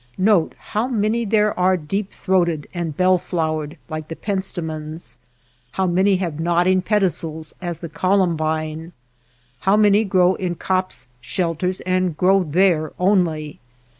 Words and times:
Note 0.17 0.55
how 0.57 0.87
many 0.87 1.25
there 1.25 1.53
are 1.59 1.77
deep 1.77 2.11
throated 2.11 2.65
and 2.73 2.97
bell 2.97 3.19
flowered 3.19 3.77
like 3.87 4.07
the 4.07 4.15
pentstemons, 4.15 5.15
how 5.73 5.85
many 5.85 6.15
have 6.15 6.39
nodding 6.39 6.81
pedicels 6.81 7.53
as 7.61 7.77
the 7.77 7.87
colum 7.87 8.35
bine, 8.35 8.93
how 9.59 9.77
many 9.77 10.03
grow 10.03 10.33
in 10.33 10.55
copse 10.55 11.05
shelters 11.21 11.81
and 11.81 12.17
grow 12.17 12.41
there 12.41 12.93
only. 12.97 13.59